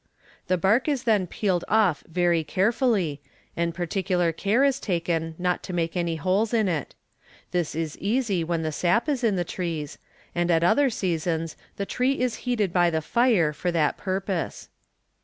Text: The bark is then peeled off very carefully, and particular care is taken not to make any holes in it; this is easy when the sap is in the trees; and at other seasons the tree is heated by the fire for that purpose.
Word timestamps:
The 0.47 0.57
bark 0.57 0.87
is 0.87 1.03
then 1.03 1.27
peeled 1.27 1.63
off 1.69 2.03
very 2.07 2.43
carefully, 2.43 3.21
and 3.55 3.71
particular 3.75 4.31
care 4.31 4.63
is 4.63 4.79
taken 4.79 5.35
not 5.37 5.61
to 5.61 5.73
make 5.73 5.95
any 5.95 6.15
holes 6.15 6.55
in 6.55 6.67
it; 6.67 6.95
this 7.51 7.75
is 7.75 7.99
easy 7.99 8.43
when 8.43 8.63
the 8.63 8.71
sap 8.71 9.07
is 9.07 9.23
in 9.23 9.35
the 9.35 9.43
trees; 9.45 9.99
and 10.33 10.49
at 10.49 10.63
other 10.63 10.89
seasons 10.89 11.55
the 11.77 11.85
tree 11.85 12.19
is 12.19 12.37
heated 12.49 12.73
by 12.73 12.89
the 12.89 13.03
fire 13.03 13.53
for 13.53 13.71
that 13.73 13.95
purpose. 13.95 14.69